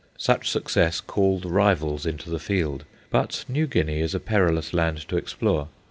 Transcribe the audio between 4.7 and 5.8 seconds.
land to explore.